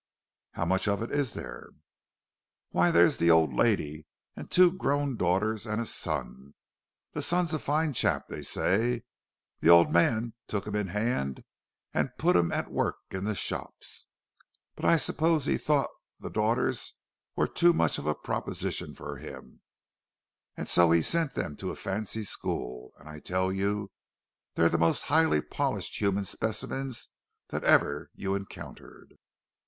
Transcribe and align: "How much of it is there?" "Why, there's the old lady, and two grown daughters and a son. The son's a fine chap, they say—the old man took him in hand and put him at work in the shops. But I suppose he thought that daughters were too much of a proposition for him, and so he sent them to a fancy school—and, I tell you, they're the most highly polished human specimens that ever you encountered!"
"How 0.53 0.65
much 0.65 0.87
of 0.87 1.03
it 1.03 1.11
is 1.11 1.35
there?" 1.35 1.69
"Why, 2.71 2.89
there's 2.89 3.17
the 3.17 3.29
old 3.29 3.53
lady, 3.53 4.07
and 4.35 4.49
two 4.49 4.71
grown 4.71 5.15
daughters 5.15 5.67
and 5.67 5.79
a 5.79 5.85
son. 5.85 6.55
The 7.13 7.21
son's 7.21 7.53
a 7.53 7.59
fine 7.59 7.93
chap, 7.93 8.27
they 8.27 8.41
say—the 8.41 9.69
old 9.69 9.93
man 9.93 10.33
took 10.47 10.65
him 10.65 10.75
in 10.75 10.87
hand 10.87 11.43
and 11.93 12.17
put 12.17 12.35
him 12.35 12.51
at 12.51 12.71
work 12.71 12.95
in 13.11 13.25
the 13.25 13.35
shops. 13.35 14.07
But 14.75 14.85
I 14.85 14.97
suppose 14.97 15.45
he 15.45 15.59
thought 15.59 15.91
that 16.19 16.33
daughters 16.33 16.95
were 17.35 17.47
too 17.47 17.71
much 17.71 17.99
of 17.99 18.07
a 18.07 18.15
proposition 18.15 18.95
for 18.95 19.17
him, 19.17 19.61
and 20.57 20.67
so 20.67 20.89
he 20.89 21.03
sent 21.03 21.35
them 21.35 21.55
to 21.57 21.69
a 21.69 21.75
fancy 21.75 22.23
school—and, 22.23 23.07
I 23.07 23.19
tell 23.19 23.53
you, 23.53 23.91
they're 24.55 24.67
the 24.67 24.79
most 24.79 25.03
highly 25.03 25.41
polished 25.41 26.01
human 26.01 26.25
specimens 26.25 27.09
that 27.49 27.63
ever 27.63 28.09
you 28.15 28.33
encountered!" 28.33 29.13